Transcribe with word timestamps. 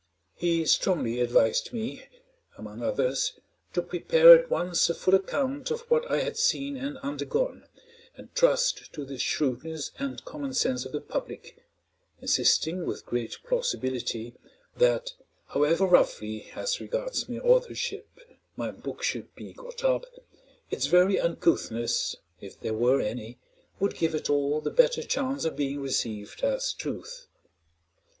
He 0.33 0.65
strongly 0.65 1.19
advised 1.19 1.73
me, 1.73 2.05
among 2.57 2.81
others, 2.81 3.33
to 3.73 3.83
prepare 3.83 4.33
at 4.35 4.49
once 4.49 4.89
a 4.89 4.95
full 4.95 5.13
account 5.13 5.69
of 5.69 5.81
what 5.91 6.09
I 6.09 6.21
had 6.21 6.37
seen 6.37 6.75
and 6.75 6.97
undergone, 7.03 7.67
and 8.17 8.33
trust 8.33 8.91
to 8.93 9.05
the 9.05 9.19
shrewdness 9.19 9.91
and 9.99 10.25
common 10.25 10.55
sense 10.55 10.85
of 10.85 10.91
the 10.91 11.01
public—insisting, 11.01 12.83
with 12.87 13.05
great 13.05 13.37
plausibility, 13.43 14.33
that 14.75 15.13
however 15.49 15.85
roughly, 15.85 16.49
as 16.55 16.81
regards 16.81 17.29
mere 17.29 17.45
authorship, 17.45 18.07
my 18.55 18.71
book 18.71 19.03
should 19.03 19.35
be 19.35 19.53
got 19.53 19.83
up, 19.83 20.07
its 20.71 20.87
very 20.87 21.19
uncouthness, 21.19 22.15
if 22.39 22.59
there 22.59 22.73
were 22.73 23.01
any, 23.01 23.37
would 23.79 23.95
give 23.97 24.15
it 24.15 24.31
all 24.31 24.61
the 24.61 24.71
better 24.71 25.03
chance 25.03 25.45
of 25.45 25.55
being 25.55 25.79
received 25.79 26.41
as 26.43 26.73
truth. 26.73 27.27